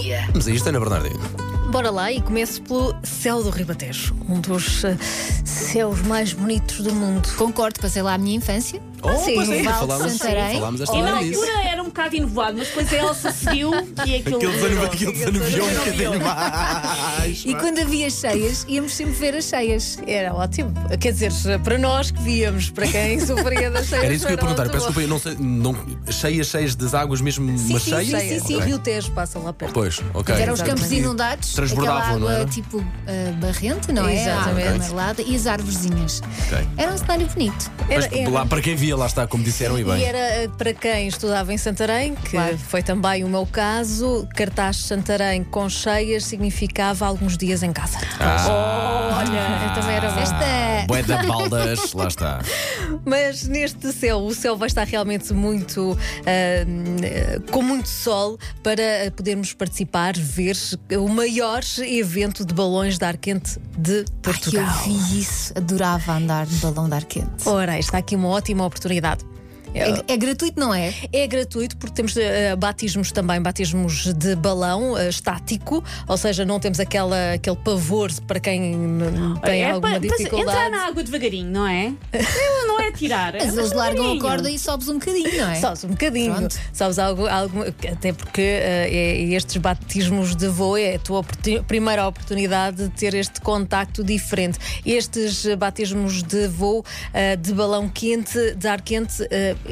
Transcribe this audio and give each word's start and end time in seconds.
dia. 0.00 0.24
Vamos 0.28 0.46
a 0.46 0.50
isto, 0.50 0.68
Ana 0.68 0.80
Bernardino. 0.80 1.20
Bora 1.70 1.90
lá 1.90 2.12
e 2.12 2.20
começo 2.20 2.62
pelo 2.62 2.94
céu 3.02 3.42
do 3.42 3.50
Ribatejo, 3.50 4.14
um 4.28 4.40
dos 4.40 4.84
eh, 4.84 4.96
céus 5.44 6.00
mais 6.02 6.32
bonitos 6.32 6.80
do 6.80 6.94
mundo. 6.94 7.28
Concordo, 7.36 7.80
passei 7.80 8.02
lá 8.02 8.14
a 8.14 8.18
minha 8.18 8.36
infância. 8.36 8.80
Oh, 9.02 9.16
sim, 9.24 9.34
pois 9.34 9.48
é, 9.50 9.62
Vale 9.62 9.62
de 9.62 9.68
falámos, 9.78 10.12
Santarém. 10.12 10.54
falámos 10.58 10.80
esta 10.80 10.96
E 10.96 11.02
na 11.02 11.22
disso. 11.22 11.40
altura 11.44 11.62
era 11.68 11.82
um 11.82 11.86
bocado 11.86 12.16
inovado, 12.16 12.58
mas 12.58 12.66
depois 12.68 12.92
a 12.92 12.96
Elsa 12.96 13.30
seguiu 13.32 13.70
e 14.06 14.16
aquilo. 14.16 14.36
Aquele 14.38 14.52
desanu- 14.52 14.84
aquele 14.84 15.12
desanuviou 15.12 15.66
um 15.68 15.74
bocadinho 15.74 16.20
mais. 16.20 17.44
E 17.46 17.54
quando 17.54 17.78
havia 17.80 18.10
cheias, 18.10 18.64
íamos 18.68 18.94
sempre 18.94 19.14
ver 19.14 19.34
as 19.36 19.44
cheias. 19.44 19.98
Era 20.06 20.34
ótimo. 20.34 20.72
Quer 21.00 21.12
dizer, 21.12 21.32
para 21.62 21.78
nós 21.78 22.10
que 22.10 22.20
víamos, 22.22 22.70
para 22.70 22.86
quem 22.88 23.20
sofria 23.24 23.70
das 23.70 23.86
cheias. 23.86 24.04
Era 24.04 24.14
isso 24.14 24.26
que 24.26 24.32
eu 24.32 24.36
ia 24.36 24.38
perguntar. 24.38 24.62
Peço 24.64 24.76
desculpa, 24.86 25.00
eu 25.02 25.08
não 25.08 25.18
sei. 25.18 25.36
Não, 25.38 25.76
cheias, 26.10 26.46
cheias 26.48 26.74
das 26.74 26.94
águas, 26.94 27.20
mesmo 27.20 27.46
Sim, 27.58 27.70
uma 27.70 27.78
sim, 27.80 27.90
cheia? 27.90 28.20
sim, 28.20 28.28
sim, 28.28 28.46
sim. 28.46 28.54
Ok. 28.56 28.66
Rio 28.66 28.78
Tejo 28.78 29.10
passa 29.12 29.38
lá 29.38 29.52
perto. 29.52 29.72
Pois, 29.72 30.00
ok. 30.14 30.34
Eram 30.34 30.54
os 30.54 30.62
campos 30.62 30.90
inundados, 30.90 31.50
aquela 31.52 31.66
Transbordavam, 31.68 32.18
não 32.18 32.26
água 32.28 32.32
era? 32.40 32.44
tipo 32.46 32.84
ah, 33.06 33.32
barrenta, 33.40 33.92
não 33.92 34.06
é? 34.08 34.22
Exatamente. 34.22 34.66
Água 34.68 34.74
amarelada 34.76 35.22
e 35.22 35.36
as 35.36 35.46
árvorezinhas. 35.46 36.22
Ok. 36.46 36.68
Era 36.76 36.92
um 36.92 36.98
cenário 36.98 37.26
bonito. 37.28 37.70
Mas 37.88 38.04
Era- 38.06 38.18
era- 38.18 38.30
lá, 38.30 38.46
para 38.46 38.60
quem 38.60 38.74
via, 38.86 38.96
lá 38.96 39.06
está, 39.06 39.26
como 39.26 39.42
disseram 39.42 39.76
e 39.76 39.80
E 39.80 39.84
bem. 39.84 40.04
era 40.04 40.18
eh, 40.18 40.48
para 40.56 40.72
quem 40.72 41.08
estudava 41.08 41.52
em 41.52 41.58
Santarém, 41.58 42.14
que 42.14 42.30
Claro. 42.30 42.56
foi 42.58 42.82
também 42.82 43.24
o 43.24 43.28
meu 43.28 43.44
caso, 43.46 44.28
cartaz 44.34 44.76
de 44.76 44.82
Santarém 44.84 45.42
com 45.42 45.68
cheias 45.68 46.24
significava 46.24 47.04
alguns 47.06 47.36
dias 47.36 47.62
em 47.64 47.72
casa. 47.72 47.98
Ah, 48.20 48.95
Olha, 49.28 49.68
eu 49.68 49.74
também 49.80 49.96
era 49.96 50.10
bom. 50.10 50.20
Esta. 50.20 50.86
bué 50.86 51.02
da 51.02 51.22
baldas, 51.22 51.92
lá 51.92 52.08
está. 52.08 52.40
Mas 53.04 53.46
neste 53.46 53.92
céu, 53.92 54.18
o 54.18 54.34
céu 54.34 54.56
vai 54.56 54.68
estar 54.68 54.84
realmente 54.86 55.32
muito 55.32 55.96
ah, 56.26 57.50
com 57.50 57.62
muito 57.62 57.88
sol 57.88 58.38
para 58.62 59.10
podermos 59.16 59.52
participar, 59.52 60.14
ver 60.16 60.56
o 60.98 61.08
maior 61.08 61.60
evento 61.80 62.44
de 62.44 62.54
balões 62.54 62.98
de 62.98 63.04
ar 63.04 63.16
quente 63.16 63.58
de 63.76 63.98
Ai, 63.98 64.02
eu 64.02 64.22
Portugal. 64.22 64.82
vi 64.84 65.20
isso. 65.20 65.52
Adorava 65.56 66.12
andar 66.12 66.46
de 66.46 66.56
balão 66.56 66.88
de 66.88 66.94
ar 66.94 67.04
quente. 67.04 67.46
Ora, 67.48 67.78
está 67.78 67.98
aqui 67.98 68.14
uma 68.16 68.28
ótima 68.28 68.64
oportunidade. 68.64 69.24
É, 69.74 70.14
é 70.14 70.16
gratuito, 70.16 70.58
não 70.58 70.72
é? 70.72 70.92
É 71.12 71.26
gratuito 71.26 71.76
porque 71.76 71.94
temos 71.94 72.16
eh, 72.16 72.56
batismos 72.56 73.12
também, 73.12 73.40
batismos 73.42 74.12
de 74.14 74.34
balão 74.34 74.96
eh, 74.96 75.08
estático, 75.08 75.84
ou 76.08 76.16
seja, 76.16 76.44
não 76.44 76.58
temos 76.58 76.80
aquela, 76.80 77.34
aquele 77.34 77.56
pavor 77.56 78.10
para 78.26 78.40
quem 78.40 78.74
n- 78.74 79.38
tem 79.44 79.62
É 79.62 79.70
alguma 79.70 79.92
pa- 79.92 79.98
dificuldade. 79.98 80.42
Entrar 80.50 80.70
na 80.70 80.86
água 80.86 81.02
devagarinho, 81.02 81.50
não 81.50 81.66
é? 81.66 81.92
Não, 82.12 82.68
não 82.68 82.80
é 82.80 82.90
tirar. 82.92 83.34
é 83.34 83.44
Mas 83.44 83.56
eles 83.56 83.72
largam 83.72 84.12
a 84.16 84.20
corda 84.20 84.50
e 84.50 84.58
sobes 84.58 84.88
um 84.88 84.94
bocadinho, 84.94 85.36
não 85.36 85.50
é? 85.50 85.54
Sabes 85.56 85.84
um 85.84 85.88
bocadinho, 85.88 86.34
Pronto. 86.34 86.58
sabes 86.72 86.98
algo, 86.98 87.26
algo 87.26 87.62
até 87.62 88.12
porque 88.12 88.40
é- 88.42 89.22
estes 89.34 89.56
batismos 89.58 90.34
de 90.34 90.48
voo 90.48 90.76
é 90.78 90.94
a 90.94 90.98
tua 90.98 91.22
primeira 91.68 92.06
oportunidade 92.08 92.84
de 92.84 92.88
ter 92.90 93.12
este 93.14 93.40
contacto 93.42 94.02
diferente. 94.02 94.58
Estes 94.86 95.44
batismos 95.56 96.22
de 96.22 96.48
voo 96.48 96.84
de 97.40 97.52
balão 97.52 97.88
quente, 97.88 98.54
de 98.54 98.66
ar 98.68 98.80
quente, 98.80 99.22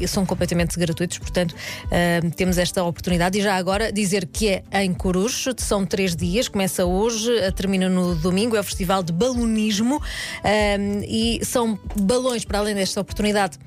são 0.06 0.24
completamente 0.26 0.78
gratuitos, 0.78 1.18
portanto 1.18 1.54
eh, 1.90 2.20
temos 2.36 2.58
esta 2.58 2.82
oportunidade. 2.82 3.38
E 3.38 3.42
já 3.42 3.54
agora 3.54 3.92
dizer 3.92 4.26
que 4.26 4.48
é 4.48 4.84
em 4.84 4.92
Coruche, 4.92 5.50
são 5.58 5.84
três 5.86 6.14
dias, 6.14 6.48
começa 6.48 6.84
hoje, 6.84 7.36
eh, 7.38 7.50
termina 7.50 7.88
no 7.88 8.14
domingo, 8.14 8.56
é 8.56 8.60
o 8.60 8.64
Festival 8.64 9.02
de 9.02 9.12
Balonismo 9.12 10.02
eh, 10.42 10.76
e 11.06 11.40
são 11.44 11.78
balões 12.00 12.44
para 12.44 12.58
além 12.58 12.74
desta 12.74 13.00
oportunidade 13.00 13.58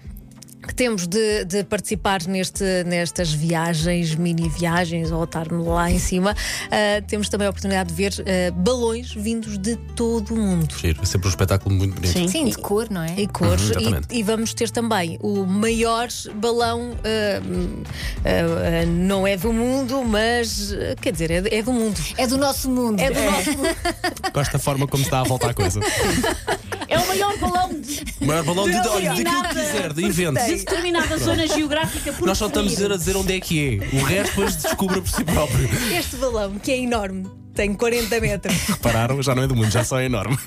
que 0.67 0.75
temos 0.75 1.07
de, 1.07 1.45
de 1.45 1.63
participar 1.63 2.21
neste, 2.27 2.63
nestas 2.85 3.31
viagens, 3.31 4.13
mini 4.15 4.49
viagens, 4.49 5.11
ou 5.11 5.23
estar 5.23 5.47
lá 5.51 5.89
em 5.89 5.97
cima, 5.99 6.35
ah, 6.69 7.01
temos 7.07 7.29
também 7.29 7.47
a 7.47 7.49
oportunidade 7.49 7.89
de 7.89 7.95
ver 7.95 8.13
ah, 8.19 8.51
balões 8.51 9.13
vindos 9.13 9.57
de 9.57 9.75
todo 9.95 10.33
o 10.33 10.37
mundo. 10.37 10.75
Giro, 10.77 10.99
é 11.01 11.05
sempre 11.05 11.27
um 11.27 11.29
espetáculo 11.29 11.73
muito 11.73 11.95
bonito. 11.95 12.11
Sim. 12.13 12.27
Sim, 12.27 12.45
de 12.45 12.57
cor, 12.57 12.87
não 12.89 13.01
é? 13.01 13.15
E 13.17 13.27
cores, 13.27 13.69
Uhum, 13.69 13.71
exatamente. 13.79 14.07
e, 14.13 14.19
e 14.19 14.23
vamos 14.23 14.53
ter 14.53 14.69
também 14.69 15.17
o 15.21 15.45
maior 15.45 16.07
balão, 16.35 16.91
ah, 17.03 18.85
não 18.87 19.25
é 19.25 19.37
do 19.37 19.53
mundo, 19.53 20.03
mas 20.03 20.75
quer 21.01 21.11
dizer, 21.13 21.31
é, 21.31 21.57
é 21.57 21.61
do 21.61 21.71
mundo. 21.73 21.99
É 22.17 22.27
do 22.27 22.37
nosso 22.37 22.69
mundo. 22.69 22.99
É 22.99 23.09
do 23.09 23.21
nosso 23.21 23.51
mundo. 23.57 23.75
Gosto 24.33 24.51
da 24.51 24.59
forma 24.59 24.87
como 24.87 25.03
está 25.03 25.21
a 25.21 25.23
voltar 25.23 25.51
a 25.51 25.53
coisa. 25.53 25.79
É 26.89 26.97
o 26.97 27.07
maior 27.07 27.37
balão 27.37 27.69
de, 27.79 28.03
O 28.21 28.25
maior 28.25 28.43
balão 28.43 28.65
de, 28.65 28.71
não, 28.75 28.81
daquilo 29.01 29.41
que 29.43 29.47
quiser, 29.49 29.93
de 29.93 30.05
invento. 30.05 30.39
de 30.45 30.55
determinada 30.55 31.17
zona 31.17 31.45
geográfica 31.47 32.13
por 32.13 32.25
Nós 32.27 32.37
só 32.37 32.47
estamos 32.47 32.71
a 32.71 32.75
dizer, 32.75 32.85
a 32.91 32.95
definir. 32.97 32.99
dizer 33.13 33.17
onde 33.17 33.33
é 33.35 33.39
que 33.39 33.81
é. 33.93 33.97
O 33.97 34.03
resto 34.03 34.29
depois 34.29 34.55
descubra 34.55 35.01
por 35.01 35.09
si 35.09 35.23
próprio. 35.23 35.69
Este 35.97 36.15
balão, 36.17 36.57
que 36.59 36.71
é 36.71 36.77
enorme, 36.79 37.27
tem 37.53 37.73
40 37.73 38.21
metros. 38.21 38.55
Repararam? 38.67 39.21
Já 39.21 39.33
não 39.35 39.43
é 39.43 39.47
do 39.47 39.55
mundo, 39.55 39.69
já 39.71 39.83
só 39.83 39.99
é 39.99 40.05
enorme. 40.05 40.37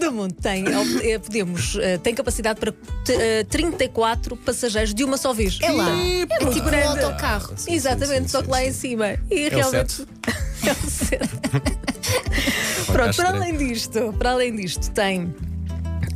do 0.00 0.12
mundo 0.12 0.34
tem. 0.34 0.64
eh, 1.02 1.18
Podemos, 1.18 1.76
eh, 1.80 1.96
tem 1.98 2.14
capacidade 2.14 2.58
para 2.60 2.72
t- 2.72 3.12
eh, 3.14 3.44
34 3.44 4.36
passageiros 4.36 4.92
de 4.94 5.02
uma 5.04 5.16
só 5.16 5.32
vez. 5.32 5.58
É 5.62 5.70
lá. 5.70 5.88
É 5.90 6.26
tipo 6.46 6.60
um 6.60 6.64
grande. 6.64 7.04
autocarro. 7.04 7.54
Sim, 7.56 7.72
Exatamente, 7.72 8.22
sim, 8.24 8.28
só 8.28 8.38
sim, 8.40 8.44
que 8.44 8.50
lá 8.50 8.58
sim. 8.58 8.66
em 8.66 8.72
cima. 8.72 9.06
E 9.30 9.46
o 9.46 9.50
realmente. 9.50 10.06
É 10.64 10.70
o 10.70 10.76
Pronto, 12.92 13.16
para 13.16 13.28
além 13.30 13.56
disto, 13.56 14.12
para 14.18 14.30
além 14.32 14.54
disto, 14.54 14.90
tem. 14.92 15.34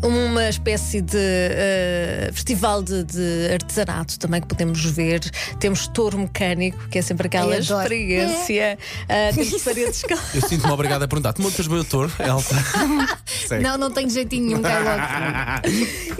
Uma 0.06 0.48
espécie 0.48 1.00
de 1.00 1.16
eh, 1.18 2.30
festival 2.32 2.80
de, 2.82 3.02
de 3.02 3.50
artesanato 3.52 4.18
também 4.18 4.40
que 4.40 4.46
podemos 4.46 4.84
ver. 4.84 5.20
Temos 5.58 5.88
touro 5.88 6.16
mecânico, 6.18 6.78
que 6.88 6.98
é 6.98 7.02
sempre 7.02 7.26
aquela 7.26 7.52
Ai, 7.54 7.58
adoro. 7.60 7.82
experiência. 7.82 8.78
Ah, 9.08 9.32
temos 9.34 9.62
paredes 9.64 10.02
cal- 10.02 10.18
Eu 10.34 10.42
sinto-me 10.48 10.72
obrigado 10.72 11.02
a 11.02 11.08
perguntar. 11.08 11.32
Tu 11.32 11.42
montas 11.42 11.66
bem 11.66 11.78
o 11.78 11.84
touro, 11.84 12.12
Elsa? 12.20 12.54
Não, 13.60 13.78
não 13.78 13.90
tenho 13.92 14.10
jeitinho 14.10 14.46
nenhum, 14.46 14.62
cai 14.62 14.82
logo. 14.82 15.02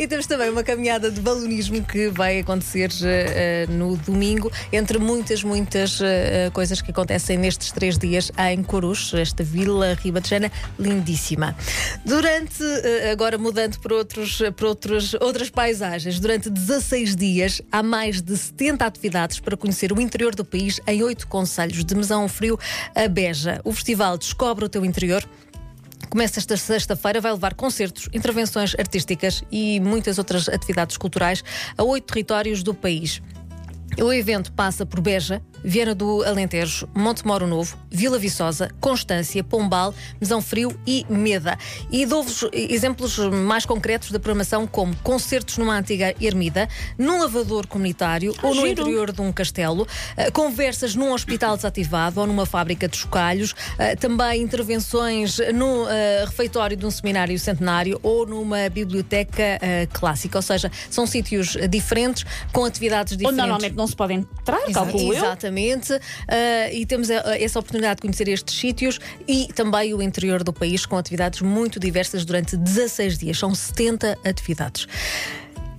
E 0.00 0.06
temos 0.06 0.26
também 0.26 0.48
uma 0.50 0.62
caminhada 0.62 1.10
de 1.10 1.20
balonismo 1.20 1.82
que 1.82 2.08
vai 2.08 2.38
acontecer 2.40 2.90
eh, 3.02 3.64
eh, 3.64 3.72
no 3.72 3.96
domingo, 3.96 4.50
entre 4.72 4.98
muitas, 4.98 5.42
muitas 5.42 6.00
eh, 6.00 6.46
eh, 6.46 6.50
coisas 6.52 6.80
que 6.80 6.90
acontecem 6.92 7.36
nestes 7.36 7.72
três 7.72 7.98
dias 7.98 8.30
em 8.50 8.62
Coruche, 8.62 9.20
esta 9.20 9.42
vila 9.42 9.94
ribatejana 10.00 10.52
lindíssima. 10.78 11.56
Durante, 12.04 12.62
eh, 12.62 13.10
agora 13.10 13.38
mudando 13.38 13.75
para, 13.78 13.94
outros, 13.94 14.42
para 14.56 14.68
outros, 14.68 15.14
outras 15.14 15.50
paisagens, 15.50 16.18
durante 16.20 16.50
16 16.50 17.16
dias 17.16 17.62
há 17.70 17.82
mais 17.82 18.20
de 18.20 18.36
70 18.36 18.84
atividades 18.84 19.40
para 19.40 19.56
conhecer 19.56 19.92
o 19.92 20.00
interior 20.00 20.34
do 20.34 20.44
país 20.44 20.80
em 20.86 21.02
oito 21.02 21.26
conselhos, 21.26 21.84
de 21.84 21.94
Mesão 21.94 22.28
Frio 22.28 22.58
a 22.94 23.08
Beja. 23.08 23.60
O 23.64 23.72
festival 23.72 24.18
Descobre 24.18 24.64
o 24.64 24.68
Teu 24.68 24.84
Interior. 24.84 25.24
Começa 26.08 26.38
esta 26.38 26.56
sexta-feira, 26.56 27.20
vai 27.20 27.32
levar 27.32 27.54
concertos, 27.54 28.08
intervenções 28.12 28.74
artísticas 28.78 29.42
e 29.50 29.80
muitas 29.80 30.18
outras 30.18 30.48
atividades 30.48 30.96
culturais 30.96 31.42
a 31.76 31.82
oito 31.82 32.06
territórios 32.06 32.62
do 32.62 32.72
país. 32.72 33.20
O 33.98 34.12
evento 34.12 34.52
passa 34.52 34.84
por 34.84 35.00
Beja, 35.00 35.42
Viana 35.68 35.96
do 35.96 36.22
Alentejo, 36.22 36.88
Monte 36.94 37.26
Moro 37.26 37.44
Novo, 37.44 37.76
Vila 37.90 38.18
Viçosa, 38.20 38.70
Constância, 38.80 39.42
Pombal, 39.42 39.92
Mesão 40.20 40.40
Frio 40.40 40.78
e 40.86 41.04
Meda. 41.10 41.58
E 41.90 42.06
dou-vos 42.06 42.44
exemplos 42.52 43.18
mais 43.18 43.66
concretos 43.66 44.12
da 44.12 44.20
programação, 44.20 44.64
como 44.64 44.94
concertos 45.02 45.58
numa 45.58 45.76
antiga 45.76 46.14
ermida, 46.20 46.68
num 46.96 47.18
lavador 47.20 47.66
comunitário 47.66 48.32
ou 48.44 48.54
no 48.54 48.60
giro. 48.66 48.68
interior 48.82 49.10
de 49.10 49.20
um 49.20 49.32
castelo, 49.32 49.88
eh, 50.16 50.30
conversas 50.30 50.94
num 50.94 51.12
hospital 51.12 51.56
desativado 51.56 52.20
ou 52.20 52.28
numa 52.28 52.46
fábrica 52.46 52.86
de 52.86 52.96
chocalhos, 52.96 53.52
eh, 53.76 53.96
também 53.96 54.40
intervenções 54.42 55.38
no 55.52 55.88
eh, 55.88 56.24
refeitório 56.26 56.76
de 56.76 56.86
um 56.86 56.90
seminário 56.92 57.36
centenário 57.40 57.98
ou 58.04 58.24
numa 58.24 58.68
biblioteca 58.70 59.58
clássica. 59.92 60.38
Ou 60.38 60.42
seja, 60.42 60.70
são 60.88 61.06
sítios 61.08 61.56
diferentes, 61.68 62.24
com 62.52 62.64
atividades 62.64 63.14
Onde 63.14 63.18
diferentes. 63.24 63.38
normalmente 63.48 63.74
não 63.74 63.86
se 63.88 63.96
pode 63.96 64.12
entrar, 64.14 64.62
Exa- 64.62 64.72
calculo 64.72 65.12
eu. 65.12 65.16
Exatamente. 65.18 65.55
Ah, 66.28 66.70
e 66.72 66.84
temos 66.86 67.10
a- 67.10 67.38
essa 67.38 67.58
oportunidade 67.58 67.96
de 67.96 68.02
conhecer 68.02 68.28
estes 68.28 68.54
sítios 68.58 68.98
e 69.26 69.48
também 69.54 69.94
o 69.94 70.02
interior 70.02 70.42
do 70.44 70.52
país 70.52 70.84
com 70.86 70.96
atividades 70.96 71.40
muito 71.40 71.80
diversas 71.80 72.24
durante 72.24 72.56
16 72.56 73.18
dias. 73.18 73.38
São 73.38 73.54
70 73.54 74.16
atividades. 74.24 74.86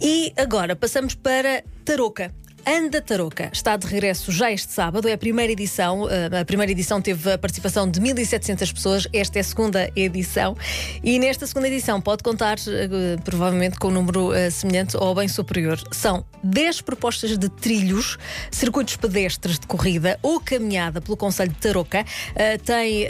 E 0.01 0.31
agora 0.37 0.75
passamos 0.75 1.15
para 1.15 1.63
Tarouca. 1.83 2.31
Anda 2.69 3.01
Tarouca 3.01 3.49
está 3.53 3.77
de 3.77 3.87
regresso 3.87 4.29
já 4.29 4.51
este 4.51 4.73
sábado, 4.73 5.07
é 5.07 5.13
a 5.13 5.17
primeira 5.17 5.53
edição. 5.53 6.05
eh, 6.09 6.41
A 6.41 6.43
primeira 6.43 6.69
edição 6.69 7.01
teve 7.01 7.31
a 7.31 7.37
participação 7.37 7.89
de 7.89 8.01
1.700 8.01 8.73
pessoas, 8.73 9.07
esta 9.13 9.39
é 9.39 9.41
a 9.41 9.43
segunda 9.45 9.89
edição. 9.95 10.53
E 11.01 11.17
nesta 11.17 11.47
segunda 11.47 11.69
edição 11.69 12.01
pode 12.01 12.23
contar 12.23 12.57
eh, 12.67 13.15
provavelmente 13.23 13.79
com 13.79 13.87
um 13.87 13.91
número 13.91 14.33
eh, 14.33 14.49
semelhante 14.49 14.97
ou 14.97 15.15
bem 15.15 15.29
superior. 15.29 15.79
São 15.93 16.25
10 16.43 16.81
propostas 16.81 17.37
de 17.37 17.47
trilhos, 17.47 18.17
circuitos 18.51 18.97
pedestres 18.97 19.57
de 19.57 19.65
corrida 19.65 20.19
ou 20.21 20.41
caminhada 20.41 20.99
pelo 20.99 21.15
Conselho 21.15 21.51
de 21.51 21.57
Tarouca. 21.59 22.05
Tem, 22.65 23.07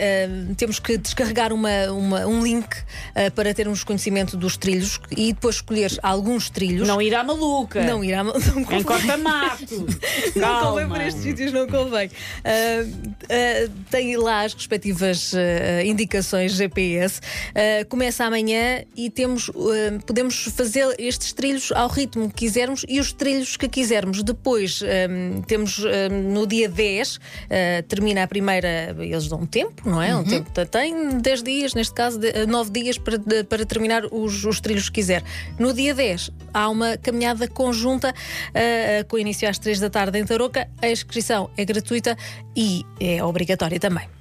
temos 0.56 0.78
que 0.78 0.96
descarregar 0.96 1.52
uma, 1.52 1.90
uma- 1.90 2.26
um 2.26 2.42
link 2.42 2.68
para 3.34 3.52
termos 3.52 3.84
conhecimento 3.84 4.36
dos 4.36 4.56
trilhos 4.56 4.98
e 5.10 5.32
depois 5.32 5.56
escolher 5.56 5.90
alguns 6.02 6.48
trilhos. 6.48 6.86
Não 6.88 7.02
ir 7.02 7.14
à 7.14 7.22
maluca. 7.22 7.82
Não 7.84 8.02
irá. 8.02 8.22
Não 8.24 8.32
Em 8.72 8.82
corta-mar. 8.82 9.47
Chato. 9.56 9.86
Não 10.36 10.60
convém 10.70 10.88
por 10.88 11.00
estes 11.00 11.22
sítios, 11.22 11.52
não 11.52 11.66
convém. 11.66 12.10
Ah, 12.44 12.84
ah, 13.24 13.70
tem 13.90 14.16
lá 14.16 14.42
as 14.42 14.54
respectivas 14.54 15.32
ah, 15.34 15.82
indicações 15.84 16.52
GPS. 16.52 17.20
Começa 17.88 18.24
amanhã 18.24 18.84
e 18.96 19.10
temos, 19.10 19.50
podemos 20.06 20.44
fazer 20.56 20.94
estes 20.98 21.32
trilhos 21.32 21.72
ao 21.72 21.88
ritmo 21.88 22.28
que 22.28 22.34
quisermos 22.46 22.84
e 22.88 23.00
os 23.00 23.12
trilhos 23.12 23.56
que 23.56 23.68
quisermos. 23.68 24.22
Depois 24.22 24.80
ah, 24.82 25.42
temos 25.46 25.82
no 26.32 26.46
dia 26.46 26.68
10, 26.68 27.18
ah, 27.50 27.82
termina 27.88 28.22
a 28.22 28.26
primeira, 28.28 28.94
eles 28.98 29.28
dão 29.28 29.40
um 29.40 29.46
tempo, 29.46 29.88
não 29.88 30.00
é? 30.02 30.14
Um 30.14 30.24
tempo 30.24 30.50
tem 30.70 31.18
10 31.18 31.42
dias, 31.42 31.74
neste 31.74 31.94
caso, 31.94 32.18
9 32.48 32.70
dias 32.70 32.98
para, 32.98 33.18
de- 33.18 33.44
para 33.44 33.64
terminar 33.64 34.04
os, 34.10 34.44
os 34.44 34.60
trilhos 34.60 34.88
que 34.88 34.96
quiser. 34.96 35.22
No 35.58 35.72
dia 35.72 35.94
10 35.94 36.30
há 36.52 36.68
uma 36.68 36.96
caminhada 36.96 37.46
conjunta 37.48 38.14
com 39.08 39.18
início 39.38 39.48
às 39.48 39.58
3 39.58 39.80
da 39.80 39.90
tarde 39.90 40.18
em 40.18 40.24
Tarouca. 40.24 40.68
A 40.82 40.88
inscrição 40.88 41.50
é 41.56 41.64
gratuita 41.64 42.16
e 42.56 42.84
é 43.00 43.22
obrigatória 43.22 43.78
também. 43.78 44.17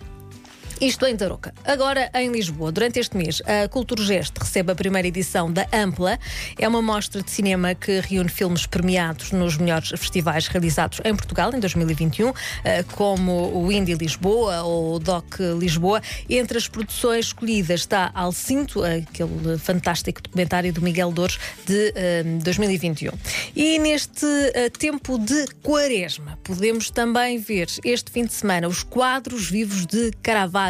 Isto 0.79 1.07
em 1.07 1.17
Tarouca. 1.17 1.55
Agora, 1.65 2.11
em 2.13 2.31
Lisboa, 2.31 2.71
durante 2.71 2.99
este 2.99 3.17
mês, 3.17 3.41
a 3.45 3.67
Culturgest 3.67 4.33
recebe 4.39 4.71
a 4.71 4.75
primeira 4.75 5.07
edição 5.07 5.51
da 5.51 5.65
Ampla. 5.73 6.19
É 6.55 6.67
uma 6.67 6.83
mostra 6.83 7.23
de 7.23 7.31
cinema 7.31 7.73
que 7.73 7.99
reúne 7.99 8.29
filmes 8.29 8.67
premiados 8.67 9.31
nos 9.31 9.57
melhores 9.57 9.89
festivais 9.89 10.47
realizados 10.47 11.01
em 11.03 11.15
Portugal 11.15 11.51
em 11.55 11.59
2021, 11.59 12.31
eh, 12.63 12.83
como 12.93 13.57
o 13.57 13.71
Indie 13.71 13.95
Lisboa 13.95 14.61
ou 14.61 14.95
o 14.95 14.99
Doc 14.99 15.39
Lisboa. 15.57 15.99
Entre 16.29 16.59
as 16.59 16.67
produções 16.67 17.27
escolhidas 17.27 17.79
está 17.79 18.11
Alcinto, 18.13 18.83
aquele 18.83 19.57
fantástico 19.57 20.21
documentário 20.21 20.71
do 20.71 20.81
Miguel 20.81 21.11
Douros 21.11 21.39
de 21.65 21.91
eh, 21.95 22.23
2021. 22.43 23.11
E 23.55 23.79
neste 23.79 24.27
eh, 24.53 24.69
tempo 24.69 25.17
de 25.17 25.47
quaresma, 25.63 26.37
podemos 26.43 26.91
também 26.91 27.39
ver 27.39 27.67
este 27.83 28.11
fim 28.11 28.25
de 28.25 28.33
semana 28.33 28.67
os 28.67 28.83
quadros 28.83 29.49
vivos 29.49 29.87
de 29.87 30.11
Caravaggio. 30.21 30.66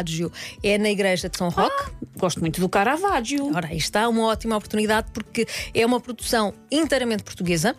É 0.62 0.78
na 0.78 0.90
Igreja 0.90 1.28
de 1.28 1.36
São 1.36 1.48
Roque. 1.48 1.92
Gosto 2.16 2.40
muito 2.40 2.60
do 2.60 2.68
Caravaggio. 2.68 3.54
Ora, 3.54 3.68
aí 3.68 3.76
está 3.76 4.08
uma 4.08 4.26
ótima 4.26 4.56
oportunidade 4.56 5.08
porque 5.12 5.46
é 5.74 5.84
uma 5.86 6.00
produção 6.00 6.52
inteiramente 6.70 7.22
portuguesa, 7.22 7.76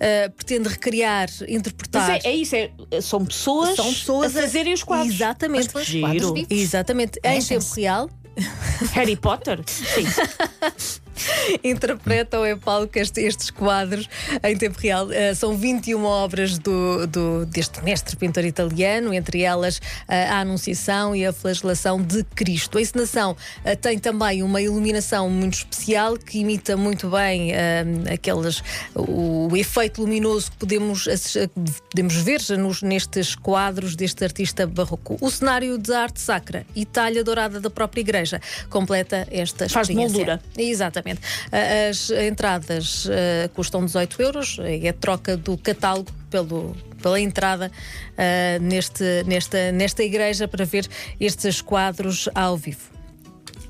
eh, 0.00 0.28
pretende 0.30 0.68
recriar, 0.68 1.28
interpretar. 1.48 2.08
Mas 2.08 2.24
é, 2.24 2.28
é 2.28 2.34
isso, 2.34 2.56
é, 2.56 2.70
são 3.00 3.24
pessoas, 3.24 3.76
São 3.76 3.92
pessoas 3.92 4.36
a 4.36 4.40
fazerem 4.42 4.72
os 4.72 4.82
quadros. 4.82 5.14
Exatamente. 5.14 5.84
Giro. 5.84 6.06
quadros. 6.06 6.46
Exatamente, 6.50 7.20
em 7.24 7.34
Mexem-se. 7.34 7.66
tempo 7.66 7.80
real. 7.80 8.10
Harry 8.92 9.16
Potter? 9.16 9.60
Sim. 9.66 10.06
interpretam 11.64 12.46
em 12.46 12.56
palco 12.56 12.98
este- 12.98 13.20
estes 13.22 13.50
quadros 13.50 14.08
em 14.42 14.56
tempo 14.56 14.78
real. 14.78 15.10
Eh, 15.12 15.34
são 15.34 15.56
21 15.56 16.04
obras 16.04 16.58
do, 16.58 17.06
do- 17.06 17.46
deste 17.46 17.82
mestre 17.82 18.16
pintor 18.16 18.44
italiano, 18.44 19.12
entre 19.12 19.42
elas 19.42 19.80
eh, 20.08 20.26
a 20.28 20.40
Anunciação 20.40 21.14
e 21.14 21.24
a 21.26 21.32
Flagelação 21.32 22.00
de 22.00 22.24
Cristo. 22.24 22.78
A 22.78 22.80
encenação 22.80 23.36
eh, 23.64 23.76
tem 23.76 23.98
também 23.98 24.42
uma 24.42 24.60
iluminação 24.60 25.28
muito 25.30 25.54
especial 25.54 26.16
que 26.16 26.38
imita 26.38 26.76
muito 26.76 27.08
bem 27.10 27.52
aqueles, 28.12 28.62
o, 28.94 29.48
o 29.50 29.56
efeito 29.56 30.00
luminoso 30.02 30.50
que 30.50 30.56
podemos, 30.58 31.06
podemos 31.90 32.14
ver 32.16 32.40
nos, 32.58 32.82
nestes 32.82 33.34
quadros 33.34 33.94
deste 33.96 34.24
artista 34.24 34.66
barroco. 34.66 35.16
O 35.20 35.30
cenário 35.30 35.78
de 35.78 35.92
arte 35.92 36.20
sacra 36.20 36.64
e 36.74 36.84
talha 36.84 37.22
dourada 37.24 37.60
da 37.60 37.70
própria 37.70 38.00
igreja 38.00 38.40
completa 38.70 39.26
esta 39.30 39.68
Faz 39.68 39.88
experiência. 39.88 40.16
moldura. 40.18 40.42
Exatamente. 40.56 41.20
Ah, 41.50 41.88
As 41.90 42.10
entradas 42.10 43.08
ah, 43.08 43.48
custam 43.54 43.84
18 43.84 44.22
euros, 44.22 44.56
é 44.60 44.88
a 44.88 44.92
troca 44.92 45.36
do 45.36 45.56
catálogo 45.56 46.10
pelo, 46.30 46.76
pela 47.02 47.20
entrada 47.20 47.70
ah, 48.16 48.58
neste, 48.60 49.24
nesta, 49.26 49.72
nesta 49.72 50.02
igreja 50.02 50.48
para 50.48 50.64
ver 50.64 50.88
estes 51.20 51.60
quadros 51.60 52.28
ao 52.34 52.56
vivo. 52.56 53.01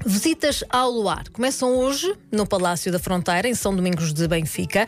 Visitas 0.04 0.64
ao 0.68 0.90
Luar 0.90 1.24
começam 1.32 1.76
hoje 1.76 2.12
no 2.30 2.44
Palácio 2.44 2.90
da 2.90 2.98
Fronteira, 2.98 3.48
em 3.48 3.54
São 3.54 3.74
Domingos 3.74 4.12
de 4.12 4.26
Benfica. 4.26 4.86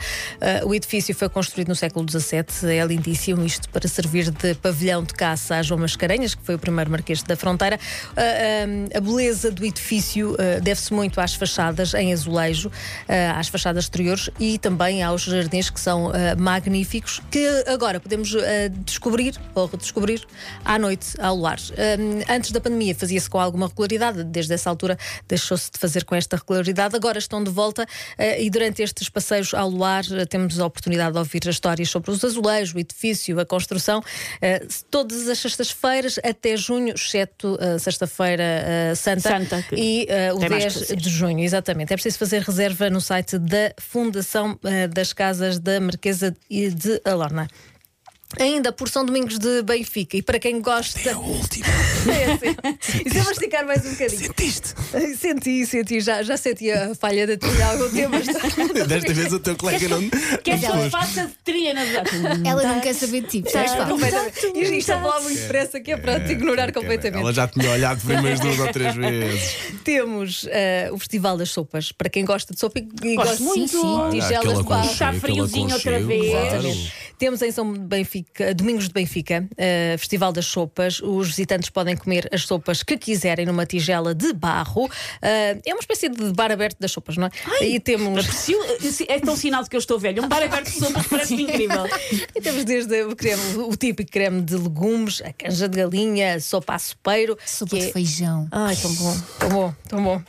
Uh, 0.65 0.69
o 0.69 0.75
edifício 0.75 1.15
foi 1.15 1.29
construído 1.29 1.69
no 1.69 1.77
século 1.77 2.05
XVII, 2.09 2.77
é 2.77 2.85
lindíssimo, 2.85 3.45
isto 3.45 3.69
para 3.69 3.87
servir 3.87 4.31
de 4.31 4.55
pavilhão 4.57 5.05
de 5.05 5.15
caça 5.15 5.57
a 5.57 5.63
João 5.63 5.81
Mascarenhas, 5.81 6.35
que 6.35 6.43
foi 6.43 6.57
o 6.57 6.59
primeiro 6.59 6.91
Marquês 6.91 7.23
da 7.23 7.37
Fronteira. 7.37 7.79
Uh, 8.11 8.69
um, 8.69 8.97
a 8.97 9.01
beleza 9.01 9.51
do 9.53 9.65
edifício 9.65 10.33
uh, 10.33 10.61
deve-se 10.61 10.93
muito 10.93 11.21
às 11.21 11.35
fachadas 11.35 11.95
em 11.95 12.13
azulejo, 12.13 12.69
uh, 12.69 13.39
às 13.39 13.47
fachadas 13.47 13.85
exteriores 13.85 14.31
e 14.41 14.59
também 14.59 15.03
aos 15.03 15.23
jardins 15.23 15.71
que 15.71 15.79
são 15.81 16.09
uh, 16.09 16.13
magníficos, 16.37 17.21
que 17.31 17.47
agora 17.69 18.01
podemos 18.01 18.35
uh, 18.35 18.41
descobrir 18.85 19.39
ou 19.55 19.67
redescobrir 19.67 20.25
à 20.65 20.77
noite 20.77 21.15
ao 21.21 21.37
Luar. 21.37 21.59
Antes 22.29 22.51
da 22.51 22.61
pandemia 22.61 22.95
fazia-se 22.95 23.31
com 23.31 23.39
alguma 23.39 23.69
regularidade, 23.69 24.25
desde 24.25 24.55
essa 24.55 24.69
altura 24.69 24.99
deixou-se 25.29 25.71
de 25.71 25.79
fazer 25.79 26.05
com 26.05 26.15
esta 26.15 26.37
regularidade. 26.37 26.97
Agora 26.97 27.19
estão 27.19 27.43
de 27.43 27.51
volta 27.51 27.87
eh, 28.19 28.43
e 28.43 28.51
durante 28.51 28.83
estes 28.83 29.09
passeios 29.09 29.55
ao 29.55 29.69
luar 29.69 30.05
eh, 30.11 30.27
temos 30.27 30.59
a 30.59 30.67
oportunidade 30.67 31.13
de 31.13 31.19
ouvir 31.19 31.43
as 31.49 31.55
histórias 31.55 31.89
sobre 31.89 32.11
os 32.11 32.25
azulejos, 32.25 32.75
o 32.75 32.79
edifício, 32.79 33.39
a 33.41 33.47
construção, 33.47 34.03
eh, 34.41 34.67
todas 34.91 35.29
as 35.29 35.39
sextas-feiras 35.39 36.19
até 36.23 36.57
junho, 36.57 36.95
exceto 36.95 37.59
sexta-feira 37.79 38.95
Santa, 38.97 39.21
Santa, 39.21 39.65
e 39.73 40.07
o 40.35 40.39
tem 40.39 40.49
mais 40.49 40.63
10 40.65 40.79
passeios. 40.79 41.03
de 41.03 41.09
junho, 41.09 41.41
exatamente. 41.41 41.93
É 41.93 41.97
preciso 41.97 42.19
fazer 42.19 42.43
reserva 42.43 42.91
no 42.91 43.01
site 43.01 43.39
da 43.39 43.73
Fundação 43.79 44.59
das 44.93 45.13
Casas 45.13 45.59
da 45.59 45.81
Marquesa 45.81 46.35
e 46.49 46.69
de 46.71 47.01
Alorna. 47.05 47.49
Ainda 48.41 48.73
por 48.73 48.89
São 48.89 49.05
Domingos 49.05 49.39
de 49.39 49.63
Benfica, 49.63 50.17
e 50.17 50.23
para 50.23 50.39
quem 50.39 50.61
gosta. 50.61 50.99
É 51.09 51.13
a 51.13 51.19
última. 51.19 51.67
É, 52.05 52.37
sim. 52.37 52.99
E 53.07 53.09
se 53.11 53.17
eu 53.17 53.33
esticar 53.33 53.65
mais 53.67 53.83
um 53.87 53.91
bocadinho? 53.91 54.21
Sentiste? 54.21 54.75
Senti, 55.19 55.65
senti, 55.67 56.01
já, 56.03 56.23
já 56.23 56.37
senti 56.37 56.71
a 56.71 56.95
falha 56.95 57.27
da 57.27 57.35
trilha 57.39 57.65
há 57.67 57.71
algum 57.71 57.89
tempo. 57.89 58.11
mas- 58.11 58.27
Desta 58.87 59.15
vez 59.15 59.33
o 59.33 59.39
teu 59.41 59.57
colega 59.57 59.89
não. 59.89 60.07
Queres 60.43 60.61
que 60.61 60.67
ela 60.67 60.91
faça 60.91 61.31
trilha 61.43 61.73
na 61.73 61.83
verdade? 61.83 62.11
Ela 62.47 62.63
não 62.63 62.81
quer 62.81 62.95
saber 62.95 63.23
de 63.23 63.43
ti. 63.43 63.45
Ah, 63.57 63.65
Paulo? 63.65 63.93
completamente. 63.93 64.47
E 64.55 64.63
isto 64.65 64.75
está 64.75 64.97
a 64.99 65.01
falar 65.01 65.21
muito 65.21 65.41
depressa 65.41 65.81
que 65.81 65.93
é 65.93 65.97
para 65.97 66.21
te 66.21 66.33
ignorar 66.33 66.73
completamente. 66.73 67.23
Ela 67.23 67.33
já 67.33 67.49
tinha 67.49 67.71
olhado 67.71 68.05
primeiro 68.07 68.39
duas 68.41 68.59
ou 68.59 68.69
três 68.71 68.95
vezes. 68.95 69.57
Temos 69.83 70.47
eh, 70.51 70.91
o 70.93 70.99
Festival 70.99 71.39
das 71.39 71.49
Sopas. 71.51 71.91
Para 71.91 72.11
quem 72.11 72.25
gosta 72.27 72.53
de 72.53 72.61
sopa 72.61 72.81
e 72.81 73.15
gosta 73.17 73.43
muito. 73.43 74.11
Tigelas 74.11 74.59
de 74.59 74.65
barro. 74.65 74.91
aquele 74.93 75.21
friozinho 75.21 75.73
outra 75.73 76.01
vez. 76.03 76.25
Exatamente. 76.35 76.93
Temos 77.19 77.41
em 77.43 77.51
São 77.53 77.73
Benfica, 77.73 78.53
Domingos 78.55 78.89
de 78.89 78.93
Benfica, 78.93 79.49
eh, 79.57 79.97
Festival 79.99 80.33
das 80.33 80.47
Sopas. 80.47 81.01
Os 81.01 81.29
visitantes 81.29 81.71
podem 81.71 81.97
comer 81.97 82.29
as 82.33 82.43
sopas 82.43 82.83
que 82.83 82.97
quiserem 82.99 83.47
numa 83.47 83.65
tigela 83.65 84.15
de 84.15 84.33
barro. 84.33 84.91
Eh, 85.23 85.59
é 85.65 85.73
uma 85.75 85.81
espécie 85.81 86.09
de 86.09 86.33
bar 86.33 86.51
aberto 86.51 86.79
das 86.81 86.91
sopas, 86.93 87.17
não 87.17 87.27
é? 87.27 87.65
e 87.67 87.79
temos. 87.81 88.27
É 89.09 89.21
tão 89.21 89.37
sinal 89.37 89.63
de 89.63 89.71
que 89.71 89.77
eu 89.77 89.81
estou 89.81 89.99
velho. 89.99 90.23
Um 90.25 90.29
bar 90.29 90.43
aberto 90.43 90.67
de 90.71 90.79
sopas 90.79 91.07
parece-me 91.07 91.43
incrível. 91.45 91.87
E 92.35 92.41
temos 92.41 92.65
desde 92.65 93.05
o, 93.05 93.15
creme, 93.17 93.43
o 93.59 93.77
típico 93.77 94.11
creme 94.11 94.43
de 94.43 94.57
legumes, 94.57 95.23
a 95.25 95.33
canja 95.33 95.69
de 95.69 95.77
galinha, 95.79 96.35
a 96.35 96.41
sopa 96.41 96.75
a 96.75 96.79
sopeiro. 96.79 97.39
Sopa 97.47 97.77
que 97.77 97.83
de 97.83 97.89
é- 97.89 97.93
feijão. 97.93 98.49
Ai, 98.51 98.77
tão 98.77 98.93
bom, 98.95 99.17
tão 99.39 99.49
bom, 99.51 99.75
tão 99.89 100.03
bom. 100.05 100.23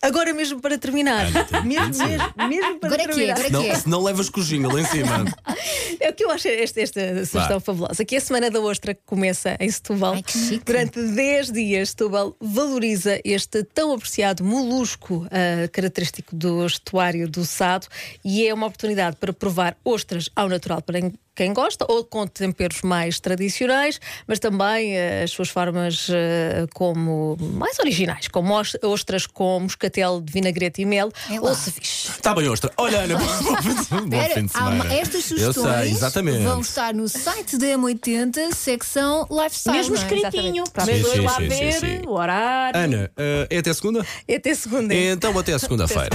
Agora 0.00 0.32
mesmo 0.32 0.60
para 0.60 0.78
terminar. 0.78 1.26
Mesmo, 1.64 1.98
mesmo, 2.04 2.48
mesmo 2.48 2.78
para 2.78 2.88
Agora 2.94 3.02
é 3.02 3.06
que 3.06 3.10
é, 3.10 3.14
terminar. 3.14 3.32
agora 3.32 3.48
é 3.48 3.50
Não, 3.50 3.62
que 3.62 3.68
é. 3.68 3.74
se 3.74 3.88
não 3.88 4.02
levas 4.02 4.28
o 4.28 4.42
jingle 4.42 4.78
em 4.78 4.84
cima. 4.86 5.24
O 6.20 6.22
que 6.22 6.24
eu 6.26 6.30
acho 6.32 6.48
esta, 6.48 6.80
esta 6.82 7.24
sugestão 7.24 7.60
fabulosa. 7.60 8.04
Que 8.04 8.16
é 8.16 8.18
a 8.18 8.20
Semana 8.20 8.50
da 8.50 8.60
Ostra 8.60 8.92
que 8.92 9.00
começa 9.06 9.56
em 9.58 9.70
Setúbal. 9.70 10.14
Ai, 10.14 10.22
que 10.22 10.32
chique. 10.32 10.64
Durante 10.66 11.02
10 11.02 11.50
dias, 11.50 11.88
Setúbal 11.90 12.36
valoriza 12.38 13.18
este 13.24 13.64
tão 13.64 13.94
apreciado 13.94 14.44
molusco 14.44 15.26
ah, 15.30 15.66
característico 15.68 16.36
do 16.36 16.66
estuário 16.66 17.26
do 17.26 17.42
Sado 17.46 17.86
e 18.22 18.46
é 18.46 18.52
uma 18.52 18.66
oportunidade 18.66 19.16
para 19.16 19.32
provar 19.32 19.78
ostras 19.82 20.28
ao 20.36 20.46
natural 20.46 20.82
para 20.82 20.98
quem 21.40 21.54
gosta 21.54 21.86
ou 21.88 22.04
com 22.04 22.26
temperos 22.26 22.82
mais 22.82 23.18
tradicionais, 23.18 23.98
mas 24.26 24.38
também 24.38 24.94
ah, 24.98 25.24
as 25.24 25.30
suas 25.30 25.48
formas 25.48 26.06
ah, 26.10 26.66
como 26.74 27.34
mais 27.54 27.78
originais, 27.78 28.28
como 28.28 28.60
os- 28.60 28.76
ostras 28.82 29.26
com 29.26 29.60
moscatel 29.60 30.20
de 30.20 30.30
vinagrete 30.30 30.82
e 30.82 30.84
mel 30.84 31.10
É 31.30 31.40
ou 31.40 31.54
ceviche. 31.54 32.10
Está 32.10 32.34
bem, 32.34 32.46
ostra. 32.46 32.70
Olha, 32.76 32.98
Ana, 33.00 33.16
bom, 33.16 33.24
bom 33.24 34.04
Espera, 34.04 34.34
fim 34.34 34.44
de 34.44 34.50
há 34.54 34.60
uma- 34.68 34.70
semana. 34.82 34.94
estas 34.94 35.24
sugestões 35.24 35.80
sei, 35.84 35.90
exatamente. 35.92 36.42
vão 36.44 36.60
estar 36.60 36.92
no 36.92 37.08
site 37.08 37.56
da 37.56 37.68
M80, 37.68 38.54
secção 38.54 39.26
Lifestyle. 39.30 39.76
Mesmo 39.78 39.94
escritinho. 39.94 40.64
Para 40.74 40.84
Sim, 40.84 41.20
lá 41.22 41.36
sim, 41.36 41.48
ver 41.48 41.72
sim, 41.72 41.80
sim. 41.80 42.00
o 42.06 42.10
horário. 42.18 42.78
Ana, 42.78 43.10
eh, 43.16 43.46
é 43.48 43.58
até 43.60 43.72
segunda? 43.72 44.04
É 44.28 44.36
até 44.36 44.54
segunda. 44.54 44.94
Então 44.94 45.38
até 45.38 45.58
segunda-feira. 45.58 46.10